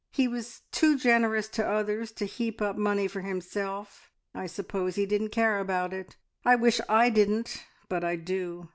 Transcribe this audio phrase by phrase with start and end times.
[0.09, 4.09] He was too generous to others to heap up money for himself.
[4.33, 6.15] I suppose he didn't care about it.
[6.43, 8.69] I wish I didn't, but I do.